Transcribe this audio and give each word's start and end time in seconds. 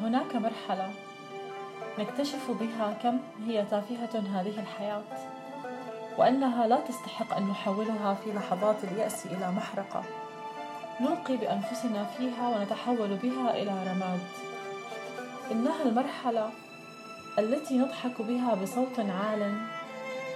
هناك 0.00 0.36
مرحلة 0.36 0.90
نكتشف 1.98 2.50
بها 2.50 2.92
كم 3.02 3.18
هي 3.46 3.64
تافهة 3.64 4.22
هذه 4.34 4.60
الحياة 4.60 5.02
وأنها 6.18 6.66
لا 6.66 6.80
تستحق 6.80 7.36
أن 7.36 7.48
نحولها 7.48 8.14
في 8.14 8.32
لحظات 8.32 8.84
اليأس 8.84 9.26
إلى 9.26 9.50
محرقة. 9.52 10.02
نلقي 11.00 11.36
بأنفسنا 11.36 12.04
فيها 12.04 12.48
ونتحول 12.48 13.16
بها 13.16 13.50
إلى 13.50 13.70
رماد. 13.70 14.20
إنها 15.52 15.82
المرحلة 15.82 16.50
التي 17.38 17.78
نضحك 17.78 18.22
بها 18.22 18.54
بصوت 18.54 18.98
عال 18.98 19.60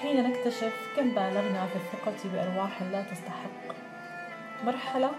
حين 0.00 0.30
نكتشف 0.30 0.72
كم 0.96 1.14
بالغنا 1.14 1.66
في 1.66 1.76
الثقة 1.76 2.30
بأرواح 2.32 2.82
لا 2.82 3.02
تستحق. 3.02 3.76
مرحلة 4.66 5.10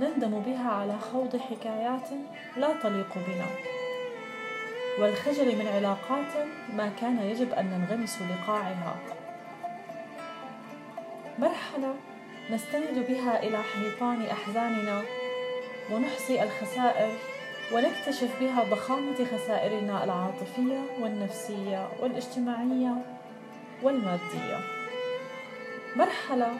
نندم 0.00 0.40
بها 0.40 0.70
على 0.70 0.98
خوض 0.98 1.36
حكايات 1.36 2.08
لا 2.56 2.72
تليق 2.82 3.14
بنا. 3.14 3.46
والخجل 5.00 5.56
من 5.56 5.68
علاقات 5.68 6.46
ما 6.76 6.90
كان 7.00 7.18
يجب 7.18 7.52
أن 7.52 7.66
ننغمس 7.66 8.18
لقاعها. 8.22 8.96
مرحلة 11.38 11.94
نستند 12.50 13.06
بها 13.08 13.42
إلى 13.42 13.58
حيطان 13.62 14.26
أحزاننا 14.26 15.02
ونحصي 15.92 16.42
الخسائر 16.42 17.10
ونكتشف 17.72 18.40
بها 18.40 18.64
ضخامة 18.64 19.24
خسائرنا 19.24 20.04
العاطفية 20.04 20.80
والنفسية 21.00 21.88
والاجتماعية 22.00 22.94
والمادية. 23.82 24.58
مرحلة 25.96 26.52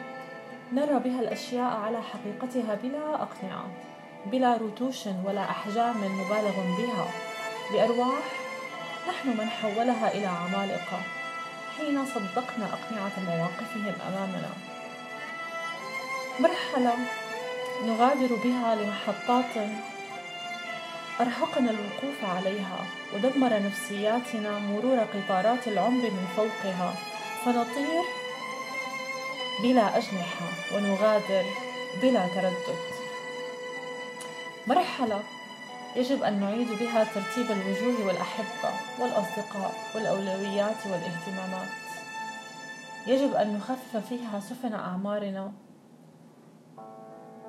نرى 0.73 0.99
بها 0.99 1.19
الأشياء 1.19 1.73
على 1.85 2.01
حقيقتها 2.01 2.75
بلا 2.83 3.15
أقنعة 3.15 3.65
بلا 4.25 4.57
رتوش 4.57 5.07
ولا 5.25 5.41
أحجام 5.41 5.97
مبالغ 5.97 6.55
بها. 6.77 7.07
لأرواح 7.73 8.25
نحن 9.09 9.27
من 9.29 9.49
حولها 9.49 10.13
إلى 10.13 10.25
عمالقة 10.25 10.99
حين 11.77 12.05
صدقنا 12.05 12.65
أقنعة 12.65 13.11
مواقفهم 13.27 13.93
أمامنا. 14.07 14.49
مرحلة 16.39 16.93
نغادر 17.85 18.35
بها 18.43 18.75
لمحطات 18.75 19.69
أرهقنا 21.21 21.71
الوقوف 21.71 22.25
عليها 22.37 22.85
ودمر 23.13 23.59
نفسياتنا 23.59 24.59
مرور 24.59 24.99
قطارات 24.99 25.67
العمر 25.67 26.03
من 26.03 26.27
فوقها. 26.35 26.93
فنطير 27.45 28.18
بلا 29.63 29.97
أجنحة 29.97 30.75
ونغادر 30.75 31.45
بلا 32.01 32.27
تردد. 32.27 32.79
مرحلة 34.67 35.19
يجب 35.95 36.23
أن 36.23 36.39
نعيد 36.39 36.67
بها 36.79 37.03
ترتيب 37.03 37.51
الوجوه 37.51 38.07
والأحبة 38.07 38.73
والأصدقاء 38.99 39.73
والأولويات 39.95 40.77
والاهتمامات. 40.85 41.69
يجب 43.07 43.33
أن 43.33 43.55
نخفف 43.55 43.97
فيها 43.97 44.39
سفن 44.39 44.73
أعمارنا 44.73 45.51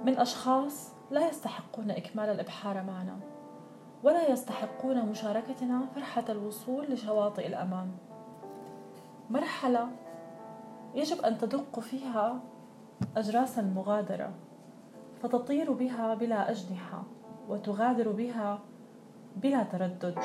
من 0.04 0.18
أشخاص 0.18 0.88
لا 1.10 1.28
يستحقون 1.28 1.90
إكمال 1.90 2.28
الإبحار 2.28 2.74
معنا 2.74 3.20
ولا 4.02 4.30
يستحقون 4.30 5.06
مشاركتنا 5.06 5.86
فرحة 5.94 6.24
الوصول 6.28 6.84
لشواطئ 6.92 7.46
الأمان 7.46 7.90
مرحلة 9.30 9.88
يجب 10.94 11.20
أن 11.20 11.38
تدق 11.38 11.80
فيها 11.80 12.40
أجراس 13.16 13.58
المغادرة 13.58 14.32
فتطير 15.22 15.72
بها 15.72 16.14
بلا 16.14 16.50
أجنحة 16.50 17.02
وتغادر 17.48 18.08
بها 18.08 18.58
بلا 19.36 19.62
تردد. 19.62 20.18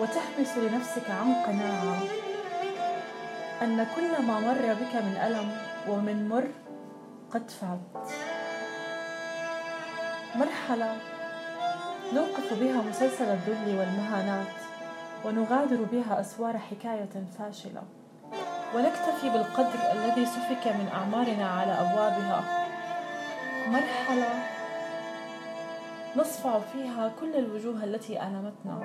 وتحبس 0.00 0.58
لنفسك 0.58 1.10
عن 1.10 1.34
قناعة 1.34 1.98
أن 3.62 3.86
كل 3.96 4.26
ما 4.26 4.40
مر 4.40 4.74
بك 4.74 4.94
من 4.94 5.16
ألم 5.26 5.50
ومن 5.88 6.28
مر 6.28 6.48
قد 7.30 7.50
فات. 7.50 8.08
مرحلة 10.36 10.96
نوقف 12.14 12.60
بها 12.60 12.82
مسلسل 12.82 13.24
الذل 13.24 13.78
والمهانات 13.78 14.46
ونغادر 15.24 15.82
بها 15.82 16.20
أسوار 16.20 16.58
حكاية 16.58 17.26
فاشلة. 17.38 17.82
ونكتفي 18.76 19.30
بالقدر 19.30 19.92
الذي 19.92 20.26
سفك 20.26 20.66
من 20.66 20.88
أعمارنا 20.94 21.48
على 21.50 21.72
أبوابها. 21.72 22.44
مرحلة 23.68 24.28
نصفع 26.16 26.58
فيها 26.72 27.12
كل 27.20 27.36
الوجوه 27.36 27.84
التي 27.84 28.22
ألمتنا. 28.22 28.80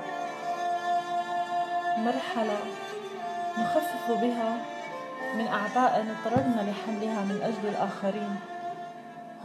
مرحلة 1.98 2.58
نخفف 3.58 4.12
بها 4.12 4.58
من 5.36 5.48
أعباء 5.48 6.06
اضطررنا 6.06 6.72
لحملها 6.72 7.22
من 7.22 7.42
أجل 7.44 7.70
الآخرين. 7.70 8.36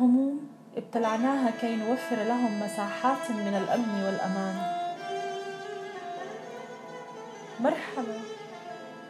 هموم 0.01 0.49
ابتلعناها 0.77 1.51
كي 1.61 1.77
نوفر 1.77 2.17
لهم 2.17 2.61
مساحات 2.61 3.31
من 3.31 3.55
الأمن 3.63 4.03
والأمان. 4.05 4.57
مرحلة 7.61 8.21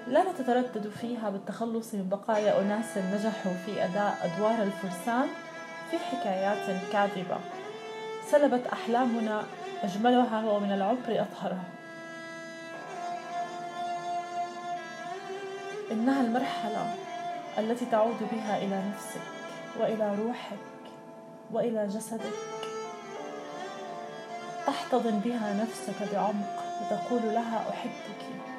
لا 0.09 0.33
نتردد 0.33 0.89
فيها 1.01 1.31
بالتخلص 1.31 1.95
من 1.95 2.09
بقايا 2.09 2.61
أناس 2.61 2.99
نجحوا 2.99 3.53
في 3.67 3.85
أداء 3.85 4.19
أدوار 4.23 4.63
الفرسان 4.63 5.29
في 5.91 5.99
حكايات 5.99 6.83
كاذبة. 6.93 7.39
سلبت 8.31 8.67
أحلامنا 8.67 9.43
أجملها 9.83 10.51
ومن 10.51 10.73
العمر 10.73 10.99
أطهرها. 11.09 11.65
إنها 15.93 16.21
المرحلة 16.21 16.95
التي 17.59 17.87
تعود 17.87 18.29
بها 18.33 18.57
إلى 18.59 18.83
نفسك 18.91 19.21
وإلى 19.81 20.15
روحك 20.15 20.59
وإلى 21.53 21.87
جسدك. 21.87 22.37
تحتضن 24.67 25.19
بها 25.19 25.55
نفسك 25.55 26.13
بعمق 26.13 26.65
وتقول 26.81 27.35
لها 27.35 27.71
أحبك. 27.71 28.56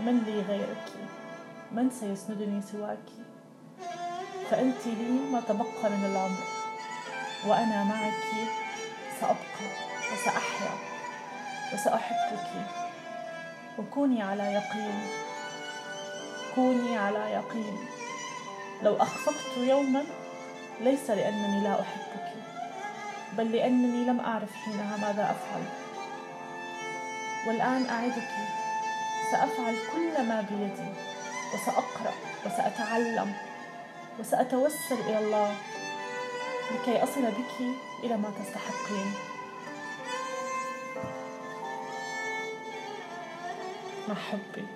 من 0.00 0.22
لي 0.26 0.40
غيرك؟ 0.40 0.88
من 1.72 1.90
سيسندني 1.90 2.62
سواك؟ 2.62 3.06
فأنت 4.50 4.86
لي 4.86 5.10
ما 5.32 5.40
تبقى 5.40 5.90
من 5.90 6.04
العمر 6.04 6.44
وأنا 7.46 7.84
معك 7.84 8.48
سأبقى 9.20 9.66
وسأحيا 10.12 10.70
وسأحبك. 11.74 12.66
وكوني 13.78 14.22
على 14.22 14.42
يقين 14.42 15.00
كوني 16.54 16.98
على 16.98 17.18
يقين. 17.32 17.78
لو 18.82 18.96
أخفقت 18.96 19.56
يوما 19.56 20.04
ليس 20.80 21.10
لأنني 21.10 21.60
لا 21.64 21.80
أحبك 21.80 22.32
بل 23.38 23.52
لأنني 23.52 24.04
لم 24.04 24.20
أعرف 24.20 24.54
حينها 24.54 24.96
ماذا 24.96 25.22
أفعل. 25.30 25.62
والآن 27.46 27.86
أعدك 27.86 28.59
سأفعل 29.30 29.76
كل 29.92 30.28
ما 30.28 30.40
بيدي 30.50 30.92
وسأقرأ 31.54 32.12
وسأتعلم 32.46 33.32
وسأتوسل 34.20 35.00
إلى 35.08 35.18
الله 35.18 35.56
لكي 36.70 37.02
أصل 37.02 37.22
بك 37.22 37.76
إلى 38.04 38.16
ما 38.16 38.30
تستحقين. 38.30 39.12
مع 44.08 44.14
حبي. 44.14 44.66